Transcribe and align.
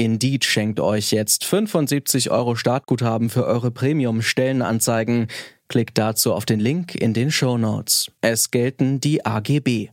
Indeed 0.00 0.46
schenkt 0.46 0.80
euch 0.80 1.10
jetzt 1.10 1.44
75 1.44 2.30
Euro 2.30 2.54
Startguthaben 2.54 3.28
für 3.28 3.44
eure 3.44 3.70
Premium-Stellenanzeigen. 3.70 5.26
Klickt 5.68 5.98
dazu 5.98 6.32
auf 6.32 6.46
den 6.46 6.58
Link 6.58 6.94
in 6.94 7.12
den 7.12 7.30
Show 7.30 7.58
Notes. 7.58 8.10
Es 8.22 8.50
gelten 8.50 9.00
die 9.00 9.26
AGB. 9.26 9.90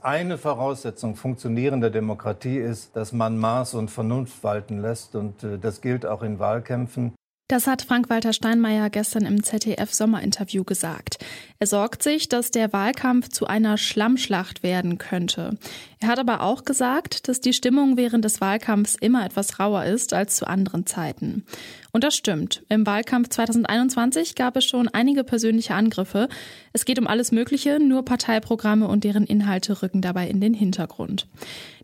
Eine 0.00 0.38
Voraussetzung 0.38 1.14
funktionierender 1.14 1.90
Demokratie 1.90 2.56
ist, 2.56 2.96
dass 2.96 3.12
man 3.12 3.36
Maß 3.36 3.74
und 3.74 3.90
Vernunft 3.90 4.42
walten 4.42 4.80
lässt. 4.80 5.14
Und 5.14 5.44
äh, 5.44 5.58
das 5.58 5.82
gilt 5.82 6.06
auch 6.06 6.22
in 6.22 6.38
Wahlkämpfen. 6.38 7.12
Das 7.50 7.66
hat 7.66 7.82
Frank-Walter 7.82 8.32
Steinmeier 8.32 8.90
gestern 8.90 9.26
im 9.26 9.42
ZDF-Sommerinterview 9.42 10.62
gesagt. 10.62 11.18
Er 11.58 11.66
sorgt 11.66 12.00
sich, 12.00 12.28
dass 12.28 12.52
der 12.52 12.72
Wahlkampf 12.72 13.28
zu 13.28 13.44
einer 13.44 13.76
Schlammschlacht 13.76 14.62
werden 14.62 14.98
könnte. 14.98 15.58
Er 16.02 16.08
hat 16.08 16.18
aber 16.18 16.40
auch 16.40 16.64
gesagt, 16.64 17.28
dass 17.28 17.42
die 17.42 17.52
Stimmung 17.52 17.98
während 17.98 18.24
des 18.24 18.40
Wahlkampfs 18.40 18.94
immer 18.94 19.22
etwas 19.26 19.60
rauer 19.60 19.84
ist 19.84 20.14
als 20.14 20.36
zu 20.36 20.46
anderen 20.46 20.86
Zeiten. 20.86 21.44
Und 21.92 22.04
das 22.04 22.16
stimmt. 22.16 22.62
Im 22.70 22.86
Wahlkampf 22.86 23.28
2021 23.28 24.34
gab 24.34 24.56
es 24.56 24.64
schon 24.64 24.88
einige 24.88 25.24
persönliche 25.24 25.74
Angriffe. 25.74 26.30
Es 26.72 26.86
geht 26.86 26.98
um 26.98 27.06
alles 27.06 27.32
Mögliche, 27.32 27.78
nur 27.78 28.02
Parteiprogramme 28.02 28.88
und 28.88 29.04
deren 29.04 29.26
Inhalte 29.26 29.82
rücken 29.82 30.00
dabei 30.00 30.26
in 30.28 30.40
den 30.40 30.54
Hintergrund. 30.54 31.26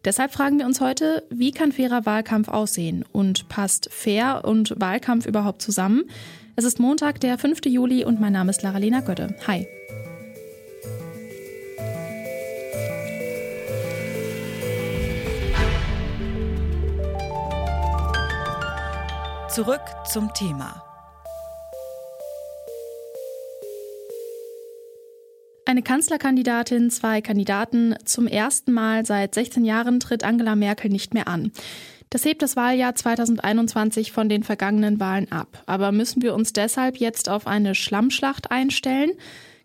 Deshalb 0.03 0.33
fragen 0.33 0.59
wir 0.59 0.65
uns 0.65 0.81
heute, 0.81 1.25
wie 1.29 1.51
kann 1.51 1.73
fairer 1.73 2.07
Wahlkampf 2.07 2.49
aussehen 2.49 3.05
und 3.12 3.51
passt 3.51 3.91
fair 3.93 4.47
und 4.47 4.73
Wahlkampf 4.81 5.27
überhaupt 5.27 5.61
zusammen? 5.61 6.05
Es 6.55 6.65
ist 6.65 6.81
Montag, 6.81 7.21
der 7.21 7.37
5. 7.37 7.67
Juli 7.67 8.03
und 8.07 8.19
mein 8.19 8.33
Name 8.33 8.49
ist 8.49 8.62
Lara-Lena 8.62 9.01
Götte. 9.01 9.37
Hi. 9.47 9.67
Zurück 19.57 19.81
zum 20.05 20.35
Thema. 20.35 20.85
Eine 25.65 25.81
Kanzlerkandidatin, 25.81 26.91
zwei 26.91 27.23
Kandidaten. 27.23 27.95
Zum 28.05 28.27
ersten 28.27 28.73
Mal 28.73 29.07
seit 29.07 29.34
16 29.34 29.65
Jahren 29.65 29.99
tritt 29.99 30.25
Angela 30.25 30.57
Merkel 30.57 30.91
nicht 30.91 31.15
mehr 31.15 31.27
an. 31.27 31.53
Das 32.11 32.27
hebt 32.27 32.43
das 32.43 32.55
Wahljahr 32.55 32.95
2021 32.95 34.12
von 34.12 34.29
den 34.29 34.43
vergangenen 34.43 35.01
Wahlen 35.01 35.33
ab. 35.33 35.62
Aber 35.65 35.91
müssen 35.91 36.21
wir 36.21 36.34
uns 36.34 36.53
deshalb 36.53 36.99
jetzt 36.99 37.31
auf 37.31 37.47
eine 37.47 37.75
Schlammschlacht 37.75 38.51
einstellen? 38.51 39.12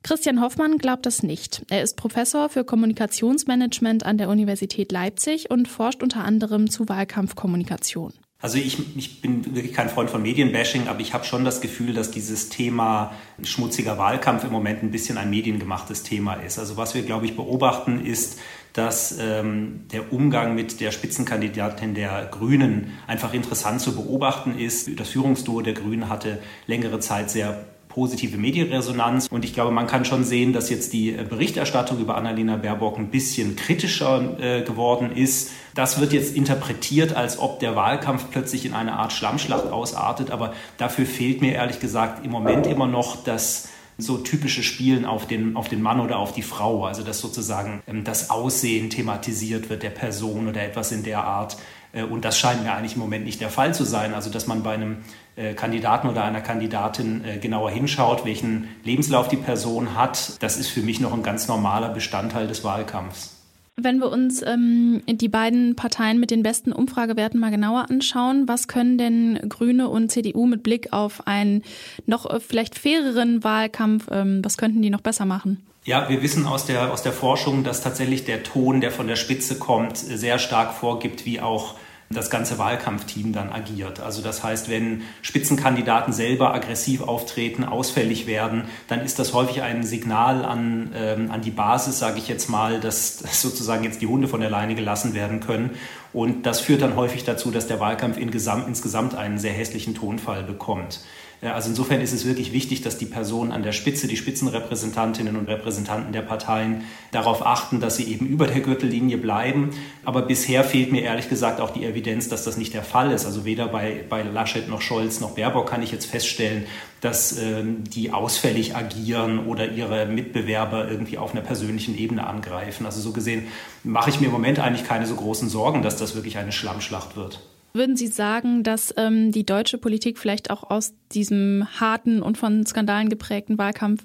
Christian 0.03 0.39
Hoffmann 0.39 0.77
glaubt 0.77 1.05
das 1.05 1.21
nicht. 1.21 1.65
Er 1.69 1.83
ist 1.83 1.97
Professor 1.97 2.47
für 2.47 2.63
Kommunikationsmanagement 2.63 4.05
an 4.05 4.17
der 4.17 4.29
Universität 4.29 4.93
Leipzig 4.93 5.51
und 5.51 5.67
forscht 5.67 6.01
unter 6.01 6.23
anderem 6.23 6.69
zu 6.69 6.87
Wahlkampfkommunikation. 6.87 8.13
Also 8.41 8.57
ich, 8.57 8.97
ich 8.97 9.21
bin 9.21 9.55
wirklich 9.55 9.73
kein 9.73 9.89
Freund 9.89 10.09
von 10.09 10.21
Medienbashing, 10.21 10.87
aber 10.87 10.99
ich 10.99 11.13
habe 11.13 11.25
schon 11.25 11.45
das 11.45 11.61
Gefühl, 11.61 11.93
dass 11.93 12.09
dieses 12.09 12.49
Thema 12.49 13.13
schmutziger 13.43 13.99
Wahlkampf 13.99 14.43
im 14.43 14.51
Moment 14.51 14.81
ein 14.81 14.89
bisschen 14.89 15.19
ein 15.19 15.29
mediengemachtes 15.29 16.01
Thema 16.01 16.33
ist. 16.33 16.57
Also 16.57 16.75
was 16.75 16.95
wir, 16.95 17.03
glaube 17.03 17.25
ich, 17.25 17.35
beobachten, 17.35 18.03
ist, 18.03 18.39
dass 18.73 19.17
ähm, 19.19 19.81
der 19.91 20.11
Umgang 20.11 20.55
mit 20.55 20.79
der 20.79 20.91
Spitzenkandidatin 20.91 21.93
der 21.93 22.25
Grünen 22.31 22.97
einfach 23.05 23.33
interessant 23.33 23.81
zu 23.81 23.95
beobachten 23.95 24.57
ist. 24.57 24.99
Das 24.99 25.09
Führungsduo 25.09 25.61
der 25.61 25.73
Grünen 25.73 26.09
hatte 26.09 26.39
längere 26.65 26.99
Zeit 26.99 27.29
sehr 27.29 27.65
positive 27.93 28.37
Medienresonanz. 28.37 29.27
Und 29.27 29.45
ich 29.45 29.53
glaube, 29.53 29.71
man 29.71 29.87
kann 29.87 30.05
schon 30.05 30.23
sehen, 30.23 30.53
dass 30.53 30.69
jetzt 30.69 30.93
die 30.93 31.11
Berichterstattung 31.11 31.99
über 31.99 32.15
Annalena 32.15 32.57
Baerbock 32.57 32.97
ein 32.97 33.09
bisschen 33.09 33.55
kritischer 33.55 34.39
äh, 34.39 34.61
geworden 34.61 35.11
ist. 35.11 35.51
Das 35.75 35.99
wird 35.99 36.13
jetzt 36.13 36.35
interpretiert, 36.35 37.15
als 37.15 37.39
ob 37.39 37.59
der 37.59 37.75
Wahlkampf 37.75 38.25
plötzlich 38.31 38.65
in 38.65 38.73
eine 38.73 38.93
Art 38.93 39.13
Schlammschlacht 39.13 39.67
ausartet. 39.67 40.31
Aber 40.31 40.53
dafür 40.77 41.05
fehlt 41.05 41.41
mir 41.41 41.53
ehrlich 41.53 41.79
gesagt 41.79 42.25
im 42.25 42.31
Moment 42.31 42.67
immer 42.67 42.87
noch 42.87 43.23
das 43.23 43.69
so 44.01 44.17
typische 44.17 44.63
Spielen 44.63 45.05
auf 45.05 45.27
den, 45.27 45.55
auf 45.55 45.69
den 45.69 45.81
Mann 45.81 45.99
oder 45.99 46.19
auf 46.19 46.33
die 46.33 46.41
Frau. 46.41 46.85
Also 46.85 47.03
dass 47.03 47.19
sozusagen 47.19 47.81
ähm, 47.87 48.03
das 48.03 48.29
Aussehen 48.29 48.89
thematisiert 48.89 49.69
wird 49.69 49.83
der 49.83 49.89
Person 49.89 50.47
oder 50.47 50.63
etwas 50.63 50.91
in 50.91 51.03
der 51.03 51.23
Art. 51.23 51.57
Äh, 51.93 52.03
und 52.03 52.25
das 52.25 52.37
scheint 52.37 52.63
mir 52.63 52.73
eigentlich 52.73 52.93
im 52.93 53.01
Moment 53.01 53.25
nicht 53.25 53.41
der 53.41 53.49
Fall 53.49 53.73
zu 53.73 53.83
sein. 53.83 54.13
Also 54.13 54.29
dass 54.29 54.47
man 54.47 54.63
bei 54.63 54.73
einem 54.73 54.97
äh, 55.35 55.53
Kandidaten 55.53 56.09
oder 56.09 56.23
einer 56.23 56.41
Kandidatin 56.41 57.23
äh, 57.25 57.37
genauer 57.37 57.71
hinschaut, 57.71 58.25
welchen 58.25 58.69
Lebenslauf 58.83 59.27
die 59.27 59.37
Person 59.37 59.95
hat, 59.95 60.41
das 60.41 60.57
ist 60.57 60.69
für 60.69 60.81
mich 60.81 60.99
noch 60.99 61.13
ein 61.13 61.23
ganz 61.23 61.47
normaler 61.47 61.89
Bestandteil 61.89 62.47
des 62.47 62.63
Wahlkampfs. 62.63 63.40
Wenn 63.77 63.99
wir 63.99 64.11
uns 64.11 64.41
ähm, 64.43 65.01
die 65.07 65.29
beiden 65.29 65.75
Parteien 65.75 66.19
mit 66.19 66.29
den 66.29 66.43
besten 66.43 66.71
Umfragewerten 66.71 67.39
mal 67.39 67.51
genauer 67.51 67.89
anschauen, 67.89 68.47
was 68.47 68.67
können 68.67 68.97
denn 68.97 69.39
Grüne 69.47 69.89
und 69.89 70.11
CDU 70.11 70.45
mit 70.45 70.61
Blick 70.61 70.91
auf 70.91 71.25
einen 71.25 71.63
noch 72.05 72.29
äh, 72.29 72.39
vielleicht 72.39 72.77
faireren 72.77 73.43
Wahlkampf, 73.43 74.07
ähm, 74.11 74.41
was 74.43 74.57
könnten 74.57 74.81
die 74.81 74.89
noch 74.89 75.01
besser 75.01 75.25
machen? 75.25 75.65
Ja, 75.83 76.09
wir 76.09 76.21
wissen 76.21 76.45
aus 76.45 76.65
der, 76.65 76.91
aus 76.91 77.01
der 77.01 77.13
Forschung, 77.13 77.63
dass 77.63 77.81
tatsächlich 77.81 78.23
der 78.23 78.43
Ton, 78.43 78.81
der 78.81 78.91
von 78.91 79.07
der 79.07 79.15
Spitze 79.15 79.57
kommt, 79.57 79.97
sehr 79.97 80.37
stark 80.37 80.73
vorgibt, 80.73 81.25
wie 81.25 81.39
auch 81.39 81.75
das 82.13 82.29
ganze 82.29 82.57
Wahlkampfteam 82.57 83.33
dann 83.33 83.51
agiert. 83.51 83.99
Also 83.99 84.21
das 84.21 84.43
heißt, 84.43 84.69
wenn 84.69 85.03
Spitzenkandidaten 85.21 86.13
selber 86.13 86.53
aggressiv 86.53 87.01
auftreten, 87.01 87.63
ausfällig 87.63 88.27
werden, 88.27 88.65
dann 88.87 89.01
ist 89.01 89.19
das 89.19 89.33
häufig 89.33 89.61
ein 89.61 89.83
Signal 89.83 90.45
an, 90.45 90.91
ähm, 90.95 91.31
an 91.31 91.41
die 91.41 91.51
Basis, 91.51 91.99
sage 91.99 92.17
ich 92.17 92.27
jetzt 92.27 92.49
mal, 92.49 92.79
dass, 92.79 93.19
sozusagen 93.41 93.83
jetzt 93.83 94.01
die 94.01 94.07
Hunde 94.07 94.27
von 94.27 94.41
der 94.41 94.49
Leine 94.49 94.75
gelassen 94.75 95.13
werden 95.13 95.39
können. 95.39 95.71
Und 96.13 96.45
das 96.45 96.59
führt 96.59 96.81
dann 96.81 96.95
häufig 96.95 97.23
dazu, 97.23 97.51
dass 97.51 97.67
der 97.67 97.79
Wahlkampf 97.79 98.17
in 98.17 98.31
Gesamt, 98.31 98.67
insgesamt 98.67 99.15
einen 99.15 99.39
sehr 99.39 99.53
hässlichen 99.53 99.95
Tonfall 99.95 100.43
bekommt. 100.43 101.01
Also 101.49 101.69
insofern 101.69 102.01
ist 102.01 102.13
es 102.13 102.25
wirklich 102.25 102.53
wichtig, 102.53 102.83
dass 102.83 102.99
die 102.99 103.07
Personen 103.07 103.51
an 103.51 103.63
der 103.63 103.71
Spitze, 103.71 104.07
die 104.07 104.15
Spitzenrepräsentantinnen 104.15 105.35
und 105.35 105.49
Repräsentanten 105.49 106.13
der 106.13 106.21
Parteien 106.21 106.83
darauf 107.11 107.43
achten, 107.43 107.79
dass 107.79 107.97
sie 107.97 108.03
eben 108.03 108.27
über 108.27 108.45
der 108.45 108.61
Gürtellinie 108.61 109.17
bleiben. 109.17 109.71
Aber 110.05 110.21
bisher 110.21 110.63
fehlt 110.63 110.91
mir 110.91 111.01
ehrlich 111.01 111.29
gesagt 111.29 111.59
auch 111.59 111.71
die 111.71 111.83
Evidenz, 111.83 112.29
dass 112.29 112.43
das 112.43 112.57
nicht 112.57 112.75
der 112.75 112.83
Fall 112.83 113.11
ist. 113.11 113.25
Also 113.25 113.43
weder 113.43 113.69
bei, 113.69 114.03
bei 114.07 114.21
Laschet 114.21 114.69
noch 114.69 114.81
Scholz 114.81 115.19
noch 115.19 115.31
Baerbock 115.31 115.67
kann 115.67 115.81
ich 115.81 115.91
jetzt 115.91 116.05
feststellen, 116.05 116.65
dass 117.01 117.39
ähm, 117.39 117.85
die 117.85 118.11
ausfällig 118.11 118.75
agieren 118.75 119.47
oder 119.47 119.71
ihre 119.71 120.05
Mitbewerber 120.05 120.87
irgendwie 120.91 121.17
auf 121.17 121.31
einer 121.31 121.41
persönlichen 121.41 121.97
Ebene 121.97 122.27
angreifen. 122.27 122.85
Also 122.85 123.01
so 123.01 123.13
gesehen 123.13 123.47
mache 123.83 124.11
ich 124.11 124.19
mir 124.19 124.27
im 124.27 124.31
Moment 124.31 124.59
eigentlich 124.59 124.87
keine 124.87 125.07
so 125.07 125.15
großen 125.15 125.49
Sorgen, 125.49 125.81
dass 125.81 125.97
das 125.97 126.13
wirklich 126.13 126.37
eine 126.37 126.51
Schlammschlacht 126.51 127.15
wird. 127.15 127.41
Würden 127.73 127.95
Sie 127.95 128.07
sagen, 128.07 128.63
dass 128.63 128.93
ähm, 128.97 129.31
die 129.31 129.45
deutsche 129.45 129.77
Politik 129.77 130.17
vielleicht 130.17 130.49
auch 130.49 130.69
aus 130.69 130.93
diesem 131.13 131.67
harten 131.79 132.21
und 132.21 132.37
von 132.37 132.65
Skandalen 132.65 133.09
geprägten 133.09 133.57
Wahlkampf 133.57 134.03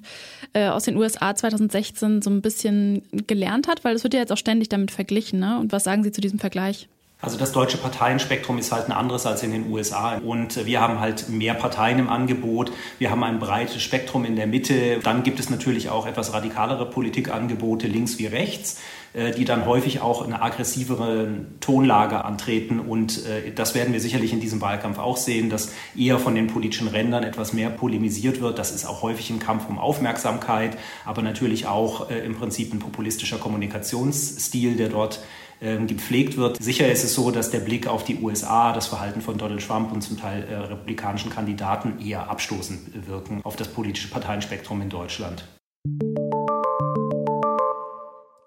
äh, 0.53 0.67
aus 0.67 0.83
den 0.83 0.95
USA 0.95 1.35
2016 1.35 2.21
so 2.21 2.29
ein 2.29 2.41
bisschen 2.41 3.03
gelernt 3.27 3.67
hat? 3.67 3.83
Weil 3.83 3.95
es 3.95 4.03
wird 4.03 4.13
ja 4.13 4.21
jetzt 4.21 4.31
auch 4.31 4.37
ständig 4.37 4.69
damit 4.69 4.91
verglichen. 4.91 5.39
Ne? 5.39 5.59
Und 5.59 5.71
was 5.71 5.83
sagen 5.83 6.03
Sie 6.03 6.11
zu 6.11 6.21
diesem 6.21 6.39
Vergleich? 6.39 6.87
Also 7.19 7.35
das 7.35 7.51
deutsche 7.51 7.77
Parteienspektrum 7.77 8.59
ist 8.59 8.71
halt 8.71 8.85
ein 8.85 8.91
anderes 8.91 9.25
als 9.25 9.41
in 9.41 9.51
den 9.51 9.71
USA. 9.71 10.17
Und 10.17 10.67
wir 10.67 10.81
haben 10.81 10.99
halt 10.99 11.29
mehr 11.29 11.55
Parteien 11.55 11.97
im 11.97 12.09
Angebot. 12.09 12.71
Wir 12.99 13.09
haben 13.09 13.23
ein 13.23 13.39
breites 13.39 13.81
Spektrum 13.81 14.23
in 14.23 14.35
der 14.35 14.45
Mitte. 14.45 14.99
Dann 14.99 15.23
gibt 15.23 15.39
es 15.39 15.49
natürlich 15.49 15.89
auch 15.89 16.05
etwas 16.05 16.33
radikalere 16.33 16.87
Politikangebote 16.87 17.87
links 17.87 18.19
wie 18.19 18.27
rechts, 18.27 18.79
äh, 19.13 19.31
die 19.31 19.45
dann 19.45 19.65
häufig 19.65 19.99
auch 19.99 20.23
eine 20.23 20.43
aggressivere 20.43 21.47
Tonlage 21.59 22.23
antreten. 22.23 22.79
Und 22.79 23.25
äh, 23.25 23.51
das 23.51 23.73
werden 23.73 23.93
wir 23.93 23.99
sicherlich 23.99 24.31
in 24.31 24.39
diesem 24.39 24.61
Wahlkampf 24.61 24.99
auch 24.99 25.17
sehen, 25.17 25.49
dass 25.49 25.73
eher 25.97 26.19
von 26.19 26.35
den 26.35 26.45
politischen 26.45 26.87
Rändern 26.87 27.23
etwas 27.23 27.51
mehr 27.51 27.71
polemisiert 27.71 28.41
wird. 28.41 28.59
Das 28.59 28.69
ist 28.69 28.85
auch 28.85 29.01
häufig 29.01 29.31
ein 29.31 29.39
Kampf 29.39 29.67
um 29.69 29.79
Aufmerksamkeit, 29.79 30.77
aber 31.03 31.23
natürlich 31.23 31.65
auch 31.65 32.11
äh, 32.11 32.19
im 32.19 32.35
Prinzip 32.35 32.71
ein 32.75 32.79
populistischer 32.79 33.39
Kommunikationsstil, 33.39 34.75
der 34.75 34.89
dort 34.89 35.19
gepflegt 35.59 36.37
wird. 36.37 36.61
Sicher 36.61 36.91
ist 36.91 37.03
es 37.03 37.13
so, 37.13 37.31
dass 37.31 37.49
der 37.49 37.59
Blick 37.59 37.87
auf 37.87 38.03
die 38.03 38.19
USA, 38.21 38.73
das 38.73 38.87
Verhalten 38.87 39.21
von 39.21 39.37
Donald 39.37 39.65
Trump 39.65 39.91
und 39.91 40.01
zum 40.01 40.17
Teil 40.17 40.43
äh, 40.43 40.55
republikanischen 40.55 41.31
Kandidaten 41.31 41.99
eher 41.99 42.29
abstoßend 42.29 43.07
wirken 43.07 43.41
auf 43.43 43.55
das 43.55 43.67
politische 43.67 44.09
Parteienspektrum 44.09 44.81
in 44.81 44.89
Deutschland. 44.89 45.47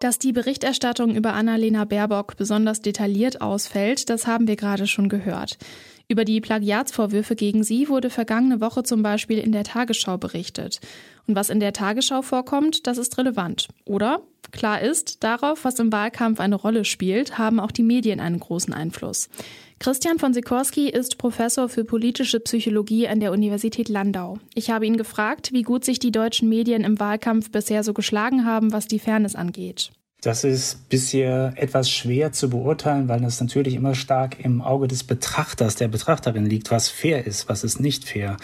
Dass 0.00 0.18
die 0.18 0.32
Berichterstattung 0.32 1.14
über 1.14 1.34
Annalena 1.34 1.84
Baerbock 1.84 2.36
besonders 2.36 2.80
detailliert 2.80 3.42
ausfällt, 3.42 4.08
das 4.08 4.26
haben 4.26 4.48
wir 4.48 4.56
gerade 4.56 4.86
schon 4.86 5.10
gehört. 5.10 5.58
Über 6.10 6.24
die 6.24 6.40
Plagiatsvorwürfe 6.40 7.36
gegen 7.36 7.62
sie 7.62 7.88
wurde 7.88 8.10
vergangene 8.10 8.60
Woche 8.60 8.82
zum 8.82 9.00
Beispiel 9.00 9.38
in 9.38 9.52
der 9.52 9.62
Tagesschau 9.62 10.18
berichtet. 10.18 10.80
Und 11.28 11.36
was 11.36 11.50
in 11.50 11.60
der 11.60 11.72
Tagesschau 11.72 12.22
vorkommt, 12.22 12.88
das 12.88 12.98
ist 12.98 13.16
relevant. 13.16 13.68
Oder? 13.84 14.20
Klar 14.50 14.80
ist, 14.80 15.22
darauf, 15.22 15.64
was 15.64 15.78
im 15.78 15.92
Wahlkampf 15.92 16.40
eine 16.40 16.56
Rolle 16.56 16.84
spielt, 16.84 17.38
haben 17.38 17.60
auch 17.60 17.70
die 17.70 17.84
Medien 17.84 18.18
einen 18.18 18.40
großen 18.40 18.74
Einfluss. 18.74 19.28
Christian 19.78 20.18
von 20.18 20.34
Sikorski 20.34 20.88
ist 20.88 21.16
Professor 21.16 21.68
für 21.68 21.84
politische 21.84 22.40
Psychologie 22.40 23.06
an 23.06 23.20
der 23.20 23.30
Universität 23.30 23.88
Landau. 23.88 24.40
Ich 24.56 24.68
habe 24.68 24.86
ihn 24.86 24.96
gefragt, 24.96 25.52
wie 25.52 25.62
gut 25.62 25.84
sich 25.84 26.00
die 26.00 26.10
deutschen 26.10 26.48
Medien 26.48 26.82
im 26.82 26.98
Wahlkampf 26.98 27.52
bisher 27.52 27.84
so 27.84 27.94
geschlagen 27.94 28.44
haben, 28.44 28.72
was 28.72 28.88
die 28.88 28.98
Fairness 28.98 29.36
angeht. 29.36 29.92
Das 30.20 30.44
ist 30.44 30.88
bisher 30.90 31.54
etwas 31.56 31.90
schwer 31.90 32.30
zu 32.32 32.50
beurteilen, 32.50 33.08
weil 33.08 33.20
das 33.20 33.40
natürlich 33.40 33.74
immer 33.74 33.94
stark 33.94 34.44
im 34.44 34.60
Auge 34.60 34.86
des 34.86 35.02
Betrachters, 35.02 35.76
der 35.76 35.88
Betrachterin 35.88 36.44
liegt, 36.44 36.70
was 36.70 36.88
fair 36.88 37.26
ist, 37.26 37.48
was 37.48 37.64
ist 37.64 37.80
nicht 37.80 38.04
fair. 38.04 38.36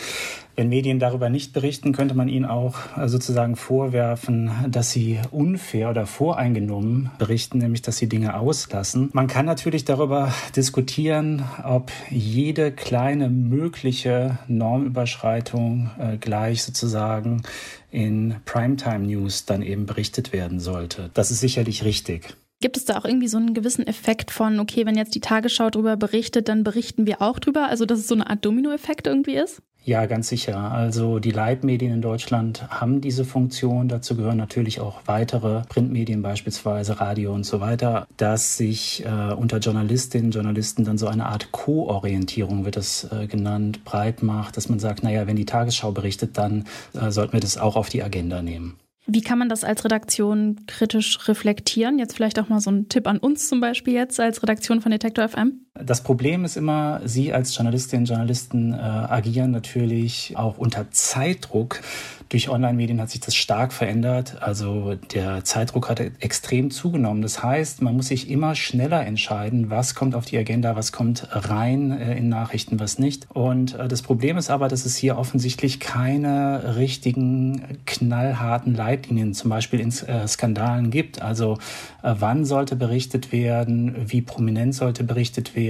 Wenn 0.56 0.70
Medien 0.70 0.98
darüber 0.98 1.28
nicht 1.28 1.52
berichten, 1.52 1.92
könnte 1.92 2.14
man 2.14 2.28
ihnen 2.28 2.46
auch 2.46 2.76
äh, 2.96 3.08
sozusagen 3.08 3.56
vorwerfen, 3.56 4.50
dass 4.70 4.90
sie 4.90 5.20
unfair 5.30 5.90
oder 5.90 6.06
voreingenommen 6.06 7.10
berichten, 7.18 7.58
nämlich 7.58 7.82
dass 7.82 7.98
sie 7.98 8.08
Dinge 8.08 8.38
auslassen. 8.38 9.10
Man 9.12 9.26
kann 9.26 9.44
natürlich 9.44 9.84
darüber 9.84 10.32
diskutieren, 10.56 11.44
ob 11.62 11.92
jede 12.08 12.72
kleine 12.72 13.28
mögliche 13.28 14.38
Normüberschreitung 14.48 15.90
äh, 15.98 16.16
gleich 16.16 16.62
sozusagen 16.62 17.42
in 17.90 18.36
Primetime 18.46 19.00
News 19.00 19.44
dann 19.44 19.60
eben 19.60 19.84
berichtet 19.84 20.32
werden 20.32 20.58
sollte. 20.58 21.10
Das 21.12 21.30
ist 21.30 21.40
sicherlich 21.40 21.84
richtig. 21.84 22.34
Gibt 22.62 22.78
es 22.78 22.86
da 22.86 22.96
auch 22.96 23.04
irgendwie 23.04 23.28
so 23.28 23.36
einen 23.36 23.52
gewissen 23.52 23.86
Effekt 23.86 24.30
von, 24.30 24.58
okay, 24.58 24.86
wenn 24.86 24.96
jetzt 24.96 25.14
die 25.14 25.20
Tagesschau 25.20 25.68
darüber 25.68 25.98
berichtet, 25.98 26.48
dann 26.48 26.64
berichten 26.64 27.06
wir 27.06 27.20
auch 27.20 27.38
drüber? 27.38 27.68
Also, 27.68 27.84
dass 27.84 27.98
es 27.98 28.08
so 28.08 28.14
eine 28.14 28.30
Art 28.30 28.42
Dominoeffekt 28.46 29.06
irgendwie 29.06 29.36
ist? 29.36 29.60
Ja, 29.86 30.06
ganz 30.06 30.26
sicher. 30.26 30.72
Also 30.72 31.20
die 31.20 31.30
Leitmedien 31.30 31.92
in 31.92 32.02
Deutschland 32.02 32.68
haben 32.68 33.00
diese 33.00 33.24
Funktion. 33.24 33.86
Dazu 33.86 34.16
gehören 34.16 34.36
natürlich 34.36 34.80
auch 34.80 35.02
weitere 35.06 35.62
Printmedien, 35.68 36.22
beispielsweise 36.22 36.98
Radio 36.98 37.32
und 37.32 37.46
so 37.46 37.60
weiter, 37.60 38.08
dass 38.16 38.56
sich 38.56 39.04
äh, 39.04 39.32
unter 39.32 39.58
Journalistinnen 39.58 40.26
und 40.26 40.34
Journalisten 40.34 40.82
dann 40.82 40.98
so 40.98 41.06
eine 41.06 41.26
Art 41.26 41.52
Co-Orientierung, 41.52 42.64
wird 42.64 42.76
das 42.76 43.04
äh, 43.12 43.28
genannt, 43.28 43.84
breit 43.84 44.24
macht, 44.24 44.56
dass 44.56 44.68
man 44.68 44.80
sagt, 44.80 45.04
naja, 45.04 45.28
wenn 45.28 45.36
die 45.36 45.46
Tagesschau 45.46 45.92
berichtet, 45.92 46.36
dann 46.36 46.64
äh, 47.00 47.12
sollten 47.12 47.34
wir 47.34 47.40
das 47.40 47.56
auch 47.56 47.76
auf 47.76 47.88
die 47.88 48.02
Agenda 48.02 48.42
nehmen. 48.42 48.80
Wie 49.06 49.20
kann 49.20 49.38
man 49.38 49.48
das 49.48 49.62
als 49.62 49.84
Redaktion 49.84 50.66
kritisch 50.66 51.28
reflektieren? 51.28 52.00
Jetzt 52.00 52.16
vielleicht 52.16 52.40
auch 52.40 52.48
mal 52.48 52.58
so 52.58 52.72
ein 52.72 52.88
Tipp 52.88 53.06
an 53.06 53.18
uns 53.18 53.46
zum 53.46 53.60
Beispiel 53.60 53.94
jetzt 53.94 54.18
als 54.18 54.42
Redaktion 54.42 54.80
von 54.80 54.90
Detektor 54.90 55.28
FM. 55.28 55.65
Das 55.84 56.02
Problem 56.02 56.44
ist 56.44 56.56
immer, 56.56 57.00
Sie 57.04 57.32
als 57.32 57.54
Journalistinnen 57.54 58.02
und 58.02 58.08
Journalisten 58.08 58.72
äh, 58.72 58.76
agieren 58.76 59.50
natürlich 59.50 60.34
auch 60.36 60.58
unter 60.58 60.90
Zeitdruck. 60.90 61.80
Durch 62.28 62.48
Online-Medien 62.48 63.00
hat 63.00 63.10
sich 63.10 63.20
das 63.20 63.36
stark 63.36 63.72
verändert. 63.72 64.42
Also 64.42 64.96
der 65.12 65.44
Zeitdruck 65.44 65.88
hat 65.88 66.00
extrem 66.00 66.70
zugenommen. 66.70 67.22
Das 67.22 67.42
heißt, 67.42 67.82
man 67.82 67.96
muss 67.96 68.08
sich 68.08 68.28
immer 68.30 68.54
schneller 68.54 69.06
entscheiden, 69.06 69.70
was 69.70 69.94
kommt 69.94 70.14
auf 70.14 70.24
die 70.24 70.36
Agenda, 70.36 70.74
was 70.74 70.90
kommt 70.90 71.28
rein 71.30 71.92
äh, 71.92 72.16
in 72.16 72.28
Nachrichten, 72.28 72.80
was 72.80 72.98
nicht. 72.98 73.28
Und 73.32 73.74
äh, 73.74 73.86
das 73.86 74.02
Problem 74.02 74.38
ist 74.38 74.50
aber, 74.50 74.68
dass 74.68 74.86
es 74.86 74.96
hier 74.96 75.18
offensichtlich 75.18 75.78
keine 75.78 76.76
richtigen 76.76 77.78
knallharten 77.86 78.74
Leitlinien, 78.74 79.34
zum 79.34 79.50
Beispiel 79.50 79.78
in 79.78 79.90
äh, 80.06 80.26
Skandalen 80.26 80.90
gibt. 80.90 81.22
Also 81.22 81.58
wann 82.02 82.44
sollte 82.44 82.76
berichtet 82.76 83.32
werden, 83.32 83.94
wie 84.06 84.22
prominent 84.22 84.74
sollte 84.74 85.02
berichtet 85.04 85.56
werden, 85.56 85.65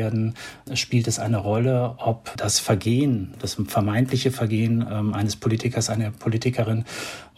spielt 0.74 1.06
es 1.08 1.18
eine 1.18 1.38
Rolle, 1.38 1.96
ob 1.98 2.36
das 2.36 2.58
Vergehen, 2.58 3.34
das 3.40 3.56
vermeintliche 3.66 4.30
Vergehen 4.30 4.86
ähm, 4.90 5.14
eines 5.14 5.36
Politikers, 5.36 5.90
einer 5.90 6.10
Politikerin 6.10 6.36
Politikerin, 6.46 6.84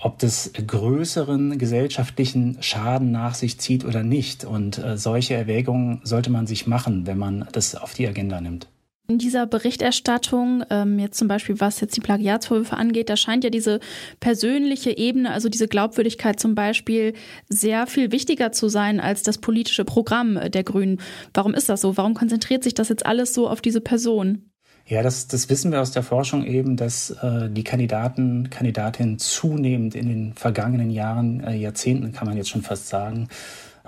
ob 0.00 0.18
das 0.18 0.52
größeren 0.54 1.58
gesellschaftlichen 1.58 2.58
Schaden 2.60 3.10
nach 3.10 3.34
sich 3.34 3.58
zieht 3.58 3.84
oder 3.84 4.02
nicht. 4.02 4.44
Und 4.44 4.78
äh, 4.78 4.96
solche 4.96 5.34
Erwägungen 5.34 6.00
sollte 6.04 6.30
man 6.30 6.46
sich 6.46 6.66
machen, 6.66 7.06
wenn 7.06 7.18
man 7.18 7.48
das 7.52 7.74
auf 7.74 7.94
die 7.94 8.06
Agenda 8.06 8.40
nimmt. 8.40 8.68
In 9.10 9.16
dieser 9.16 9.46
Berichterstattung, 9.46 10.64
ähm, 10.68 10.98
jetzt 10.98 11.16
zum 11.16 11.28
Beispiel 11.28 11.58
was 11.60 11.80
jetzt 11.80 11.96
die 11.96 12.02
Plagiatsvorwürfe 12.02 12.76
angeht, 12.76 13.08
da 13.08 13.16
scheint 13.16 13.42
ja 13.42 13.48
diese 13.48 13.80
persönliche 14.20 14.98
Ebene, 14.98 15.30
also 15.30 15.48
diese 15.48 15.66
Glaubwürdigkeit 15.66 16.38
zum 16.38 16.54
Beispiel, 16.54 17.14
sehr 17.48 17.86
viel 17.86 18.12
wichtiger 18.12 18.52
zu 18.52 18.68
sein 18.68 19.00
als 19.00 19.22
das 19.22 19.38
politische 19.38 19.86
Programm 19.86 20.38
der 20.50 20.62
Grünen. 20.62 21.00
Warum 21.32 21.54
ist 21.54 21.70
das 21.70 21.80
so? 21.80 21.96
Warum 21.96 22.12
konzentriert 22.12 22.62
sich 22.62 22.74
das 22.74 22.90
jetzt 22.90 23.06
alles 23.06 23.32
so 23.32 23.48
auf 23.48 23.62
diese 23.62 23.80
Person? 23.80 24.50
Ja, 24.84 25.02
das, 25.02 25.26
das 25.26 25.48
wissen 25.48 25.72
wir 25.72 25.80
aus 25.80 25.92
der 25.92 26.02
Forschung 26.02 26.44
eben, 26.44 26.76
dass 26.76 27.10
äh, 27.10 27.48
die 27.48 27.64
Kandidaten, 27.64 28.50
Kandidatinnen 28.50 29.18
zunehmend 29.18 29.94
in 29.94 30.08
den 30.08 30.32
vergangenen 30.34 30.90
Jahren, 30.90 31.42
äh, 31.44 31.56
Jahrzehnten 31.56 32.12
kann 32.12 32.28
man 32.28 32.36
jetzt 32.36 32.50
schon 32.50 32.62
fast 32.62 32.88
sagen, 32.88 33.28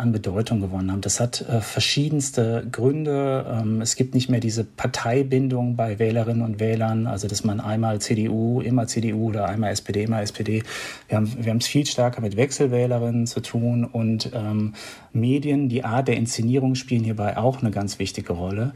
an 0.01 0.13
Bedeutung 0.13 0.61
gewonnen 0.61 0.91
haben. 0.91 1.01
Das 1.01 1.21
hat 1.21 1.43
äh, 1.43 1.61
verschiedenste 1.61 2.67
Gründe. 2.73 3.47
Ähm, 3.49 3.81
es 3.81 3.97
gibt 3.97 4.15
nicht 4.15 4.29
mehr 4.29 4.41
diese 4.41 4.65
Parteibindung 4.65 5.77
bei 5.77 5.99
Wählerinnen 5.99 6.43
und 6.43 6.59
Wählern, 6.59 7.07
also 7.07 7.29
dass 7.29 7.45
man 7.45 7.61
einmal 7.61 8.01
CDU, 8.01 8.61
immer 8.61 8.87
CDU 8.87 9.29
oder 9.29 9.47
einmal 9.47 9.71
SPD, 9.71 10.05
immer 10.05 10.23
SPD. 10.23 10.63
Wir 11.09 11.17
haben 11.17 11.33
wir 11.39 11.55
es 11.55 11.67
viel 11.67 11.87
stärker 11.87 12.21
mit 12.21 12.37
Wechselwählerinnen 12.37 13.27
zu 13.27 13.41
tun 13.41 13.85
und 13.85 14.31
ähm, 14.35 14.75
Medien, 15.13 15.69
die 15.69 15.85
Art 15.85 16.09
der 16.09 16.17
Inszenierung 16.17 16.75
spielen 16.75 17.05
hierbei 17.05 17.37
auch 17.37 17.61
eine 17.61 17.71
ganz 17.71 17.99
wichtige 17.99 18.33
Rolle. 18.33 18.73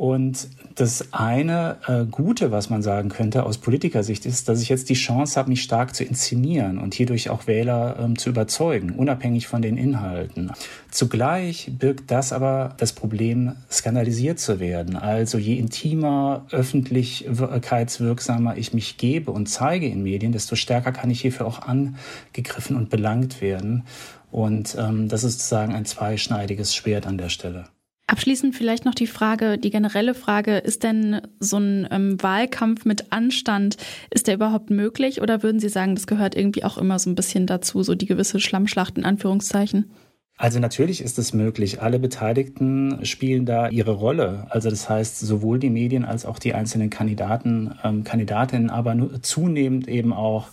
Und 0.00 0.48
das 0.76 1.12
eine 1.12 1.76
äh, 1.86 2.06
Gute, 2.06 2.50
was 2.50 2.70
man 2.70 2.80
sagen 2.80 3.10
könnte 3.10 3.44
aus 3.44 3.58
Politikersicht, 3.58 4.24
ist, 4.24 4.48
dass 4.48 4.62
ich 4.62 4.70
jetzt 4.70 4.88
die 4.88 4.94
Chance 4.94 5.38
habe, 5.38 5.50
mich 5.50 5.62
stark 5.62 5.94
zu 5.94 6.04
inszenieren 6.04 6.78
und 6.78 6.94
hierdurch 6.94 7.28
auch 7.28 7.46
Wähler 7.46 7.98
ähm, 8.00 8.16
zu 8.16 8.30
überzeugen, 8.30 8.92
unabhängig 8.92 9.46
von 9.46 9.60
den 9.60 9.76
Inhalten. 9.76 10.52
Zugleich 10.90 11.72
birgt 11.78 12.10
das 12.10 12.32
aber 12.32 12.76
das 12.78 12.94
Problem, 12.94 13.56
skandalisiert 13.70 14.38
zu 14.38 14.58
werden. 14.58 14.96
Also 14.96 15.36
je 15.36 15.58
intimer, 15.58 16.46
öffentlichkeitswirksamer 16.50 18.56
ich 18.56 18.72
mich 18.72 18.96
gebe 18.96 19.32
und 19.32 19.50
zeige 19.50 19.86
in 19.86 20.02
Medien, 20.02 20.32
desto 20.32 20.56
stärker 20.56 20.92
kann 20.92 21.10
ich 21.10 21.20
hierfür 21.20 21.46
auch 21.46 21.60
angegriffen 21.60 22.74
und 22.74 22.88
belangt 22.88 23.42
werden. 23.42 23.84
Und 24.30 24.78
ähm, 24.80 25.08
das 25.08 25.24
ist 25.24 25.40
sozusagen 25.40 25.74
ein 25.74 25.84
zweischneidiges 25.84 26.74
Schwert 26.74 27.06
an 27.06 27.18
der 27.18 27.28
Stelle. 27.28 27.66
Abschließend 28.10 28.56
vielleicht 28.56 28.84
noch 28.86 28.96
die 28.96 29.06
Frage, 29.06 29.56
die 29.56 29.70
generelle 29.70 30.14
Frage, 30.14 30.56
ist 30.56 30.82
denn 30.82 31.20
so 31.38 31.58
ein 31.58 31.86
ähm, 31.92 32.20
Wahlkampf 32.20 32.84
mit 32.84 33.12
Anstand, 33.12 33.76
ist 34.10 34.26
der 34.26 34.34
überhaupt 34.34 34.68
möglich 34.68 35.22
oder 35.22 35.44
würden 35.44 35.60
Sie 35.60 35.68
sagen, 35.68 35.94
das 35.94 36.08
gehört 36.08 36.34
irgendwie 36.34 36.64
auch 36.64 36.76
immer 36.76 36.98
so 36.98 37.08
ein 37.08 37.14
bisschen 37.14 37.46
dazu, 37.46 37.84
so 37.84 37.94
die 37.94 38.06
gewisse 38.06 38.40
Schlammschlacht 38.40 38.98
in 38.98 39.04
Anführungszeichen? 39.04 39.92
Also 40.40 40.58
natürlich 40.58 41.02
ist 41.02 41.18
es 41.18 41.34
möglich. 41.34 41.82
Alle 41.82 41.98
Beteiligten 41.98 43.04
spielen 43.04 43.44
da 43.44 43.68
ihre 43.68 43.90
Rolle. 43.90 44.46
Also 44.48 44.70
das 44.70 44.88
heißt, 44.88 45.18
sowohl 45.18 45.58
die 45.58 45.68
Medien 45.68 46.02
als 46.06 46.24
auch 46.24 46.38
die 46.38 46.54
einzelnen 46.54 46.88
Kandidaten, 46.88 47.74
ähm, 47.84 48.04
Kandidatinnen, 48.04 48.70
aber 48.70 48.96
zunehmend 49.20 49.86
eben 49.86 50.14
auch 50.14 50.48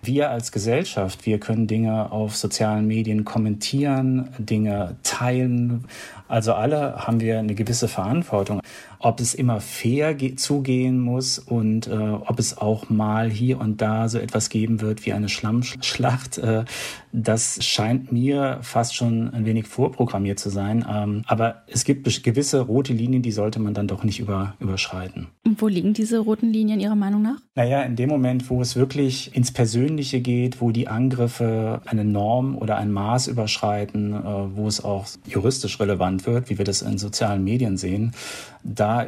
wir 0.00 0.30
als 0.30 0.52
Gesellschaft. 0.52 1.26
Wir 1.26 1.40
können 1.40 1.66
Dinge 1.66 2.12
auf 2.12 2.36
sozialen 2.36 2.86
Medien 2.86 3.24
kommentieren, 3.24 4.28
Dinge 4.38 4.96
teilen, 5.02 5.86
also 6.32 6.54
alle 6.54 6.94
haben 6.96 7.20
wir 7.20 7.40
eine 7.40 7.54
gewisse 7.54 7.88
Verantwortung. 7.88 8.62
Ob 9.02 9.20
es 9.20 9.34
immer 9.34 9.60
fair 9.60 10.16
zugehen 10.36 11.00
muss 11.00 11.38
und 11.38 11.88
äh, 11.88 11.90
ob 11.92 12.38
es 12.38 12.56
auch 12.56 12.88
mal 12.88 13.30
hier 13.30 13.60
und 13.60 13.82
da 13.82 14.08
so 14.08 14.18
etwas 14.18 14.48
geben 14.48 14.80
wird 14.80 15.04
wie 15.04 15.12
eine 15.12 15.28
Schlammschlacht, 15.28 16.38
äh, 16.38 16.64
das 17.12 17.62
scheint 17.62 18.10
mir 18.10 18.58
fast 18.62 18.94
schon 18.94 19.30
ein 19.34 19.44
wenig 19.44 19.66
vorprogrammiert 19.66 20.38
zu 20.38 20.48
sein. 20.48 20.84
Ähm, 20.88 21.22
aber 21.26 21.62
es 21.66 21.84
gibt 21.84 22.22
gewisse 22.22 22.60
rote 22.60 22.92
Linien, 22.92 23.22
die 23.22 23.32
sollte 23.32 23.60
man 23.60 23.74
dann 23.74 23.86
doch 23.86 24.02
nicht 24.02 24.20
über, 24.20 24.54
überschreiten. 24.60 25.26
Und 25.44 25.60
wo 25.60 25.68
liegen 25.68 25.92
diese 25.92 26.20
roten 26.20 26.50
Linien 26.50 26.80
Ihrer 26.80 26.94
Meinung 26.94 27.22
nach? 27.22 27.36
Naja, 27.54 27.82
in 27.82 27.96
dem 27.96 28.08
Moment, 28.08 28.48
wo 28.48 28.62
es 28.62 28.76
wirklich 28.76 29.36
ins 29.36 29.52
Persönliche 29.52 30.20
geht, 30.20 30.60
wo 30.60 30.70
die 30.70 30.88
Angriffe 30.88 31.82
eine 31.84 32.04
Norm 32.04 32.56
oder 32.56 32.78
ein 32.78 32.90
Maß 32.90 33.26
überschreiten, 33.26 34.14
äh, 34.14 34.56
wo 34.56 34.66
es 34.66 34.82
auch 34.82 35.06
juristisch 35.26 35.78
relevant 35.80 36.26
wird, 36.26 36.48
wie 36.48 36.56
wir 36.56 36.64
das 36.64 36.80
in 36.80 36.96
sozialen 36.96 37.44
Medien 37.44 37.76
sehen, 37.76 38.12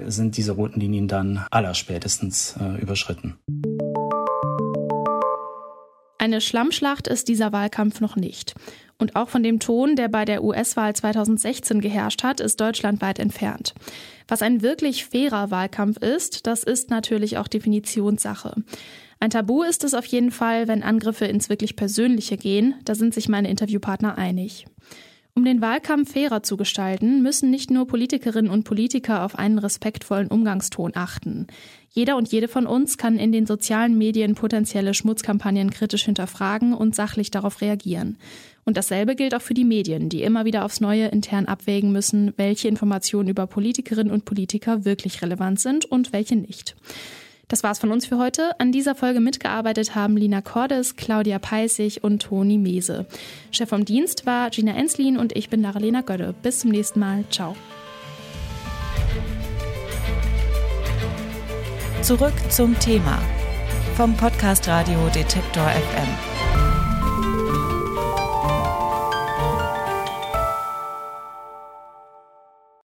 sind 0.07 0.37
diese 0.37 0.53
roten 0.53 0.81
Linien 0.81 1.09
dann 1.09 1.45
allerspätestens 1.50 2.57
äh, 2.61 2.81
überschritten. 2.81 3.38
Eine 6.19 6.41
Schlammschlacht 6.41 7.07
ist 7.07 7.29
dieser 7.29 7.53
Wahlkampf 7.53 8.00
noch 8.00 8.17
nicht. 8.17 8.55
Und 8.99 9.17
auch 9.17 9.29
von 9.29 9.43
dem 9.43 9.61
Ton, 9.61 9.97
der 9.97 10.09
bei 10.09 10.25
der 10.25 10.43
US-Wahl 10.43 10.95
2016 10.95 11.81
geherrscht 11.81 12.23
hat, 12.23 12.41
ist 12.41 12.61
Deutschland 12.61 13.03
weit 13.03 13.19
entfernt. 13.19 13.75
Was 14.29 14.41
ein 14.41 14.62
wirklich 14.62 15.05
fairer 15.05 15.50
Wahlkampf 15.50 15.99
ist, 15.99 16.47
das 16.47 16.62
ist 16.62 16.88
natürlich 16.88 17.37
auch 17.37 17.49
Definitionssache. 17.49 18.55
Ein 19.21 19.31
Tabu 19.31 19.62
ist 19.62 19.85
es 19.85 19.95
auf 19.95 20.07
jeden 20.07 20.31
Fall, 20.31 20.69
wenn 20.69 20.83
Angriffe 20.83 21.26
ins 21.26 21.49
wirklich 21.49 21.76
Persönliche 21.76 22.37
gehen, 22.37 22.75
da 22.85 22.95
sind 22.95 23.14
sich 23.14 23.29
meine 23.29 23.50
Interviewpartner 23.50 24.17
einig. 24.17 24.67
Um 25.37 25.45
den 25.45 25.61
Wahlkampf 25.61 26.12
fairer 26.12 26.45
zu 26.45 26.57
gestalten, 26.57 27.21
müssen 27.21 27.50
nicht 27.50 27.69
nur 27.69 27.88
Politikerinnen 27.88 28.53
und 28.53 28.62
Politiker 28.62 29.25
auf 29.25 29.37
einen 29.37 29.59
respektvollen 29.59 30.29
Umgangston 30.29 30.93
achten. 30.95 31.49
Jeder 31.91 32.17
und 32.17 32.31
jede 32.31 32.47
von 32.47 32.67
uns 32.67 32.99
kann 32.99 33.19
in 33.19 33.33
den 33.33 33.45
sozialen 33.45 33.99
Medien 33.99 34.37
potenzielle 34.37 34.95
Schmutzkampagnen 34.95 35.71
kritisch 35.71 36.05
hinterfragen 36.05 36.73
und 36.73 36.95
sachlich 36.95 37.33
darauf 37.33 37.61
reagieren. 37.61 38.17
Und 38.64 38.76
dasselbe 38.76 39.17
gilt 39.17 39.35
auch 39.35 39.43
für 39.43 39.55
die 39.55 39.64
Medien, 39.64 40.09
die 40.09 40.23
immer 40.23 40.45
wieder 40.45 40.64
aufs 40.64 40.81
Neue 40.81 41.07
intern 41.07 41.47
abwägen 41.47 41.91
müssen, 41.91 42.33
welche 42.37 42.69
Informationen 42.69 43.29
über 43.29 43.49
Politikerinnen 43.49 44.12
und 44.12 44.25
Politiker 44.25 44.85
wirklich 44.85 45.21
relevant 45.21 45.59
sind 45.59 45.85
und 45.85 46.12
welche 46.12 46.37
nicht. 46.37 46.76
Das 47.54 47.62
war's 47.62 47.78
von 47.78 47.92
uns 47.92 48.04
für 48.04 48.18
heute. 48.18 48.50
An 48.58 48.73
dieser 48.73 48.96
Folge 48.96 49.20
mitgearbeitet 49.20 49.94
haben 49.94 50.16
Lina 50.16 50.40
Cordes, 50.40 50.96
Claudia 50.96 51.38
Peissig 51.38 52.02
und 52.02 52.20
Toni 52.20 52.58
Mese. 52.58 53.06
Chef 53.52 53.68
vom 53.68 53.84
Dienst 53.84 54.26
war 54.26 54.50
Gina 54.50 54.73
Enslin 54.73 55.16
und 55.16 55.37
ich 55.37 55.50
bin 55.50 55.62
Lara-Lena 55.62 56.00
Gödde. 56.00 56.34
Bis 56.42 56.58
zum 56.58 56.73
nächsten 56.73 56.99
Mal. 56.99 57.23
Ciao. 57.30 57.54
Zurück 62.02 62.34
zum 62.49 62.76
Thema 62.80 63.23
vom 63.96 64.16
Podcast 64.16 64.66
Radio 64.66 65.08
Detektor 65.14 65.68
FM. 65.68 66.34